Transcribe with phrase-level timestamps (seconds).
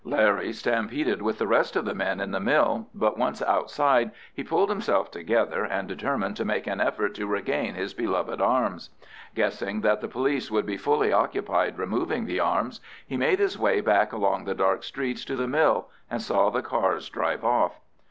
[0.03, 4.43] Larry stampeded with the rest of the men in the mill, but once outside he
[4.43, 8.89] pulled himself together, and determined to make an effort to regain his beloved arms.
[9.35, 13.79] Guessing that the police would be fully occupied removing the arms, he made his way
[13.79, 17.79] back along the dark streets to the mill, and saw the cars drive off.